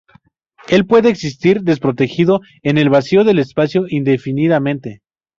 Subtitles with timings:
[0.67, 5.01] Él puede existir desprotegido en el vacío del espacio indefinidamente.